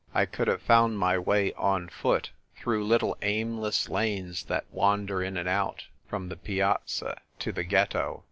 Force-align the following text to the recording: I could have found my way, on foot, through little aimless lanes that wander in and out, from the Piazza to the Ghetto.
I 0.15 0.25
could 0.25 0.47
have 0.47 0.63
found 0.63 0.97
my 0.97 1.19
way, 1.19 1.53
on 1.53 1.87
foot, 1.87 2.31
through 2.55 2.85
little 2.87 3.15
aimless 3.21 3.87
lanes 3.87 4.43
that 4.45 4.65
wander 4.71 5.21
in 5.21 5.37
and 5.37 5.47
out, 5.47 5.85
from 6.09 6.27
the 6.29 6.37
Piazza 6.37 7.21
to 7.37 7.51
the 7.51 7.63
Ghetto. 7.63 8.19